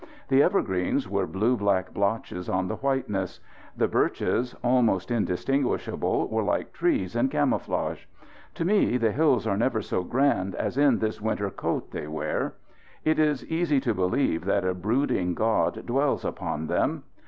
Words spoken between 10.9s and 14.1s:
this winter coat they wear. It is easy to